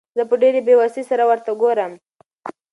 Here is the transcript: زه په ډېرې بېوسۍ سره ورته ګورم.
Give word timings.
زه 0.17 0.23
په 0.29 0.35
ډېرې 0.41 0.59
بېوسۍ 0.67 1.03
سره 1.09 1.23
ورته 1.29 1.51
ګورم. 1.61 1.93